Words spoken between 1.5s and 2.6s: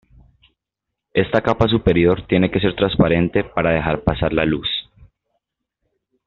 superior tiene que